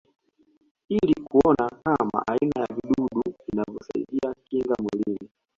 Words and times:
Ili 0.89 1.13
kuona 1.23 1.69
kama 1.83 2.23
aina 2.27 2.59
ya 2.61 2.67
vijidudu 2.75 3.23
vinavyosaidia 3.47 4.33
kinga 4.43 4.75
mwilini 4.79 5.29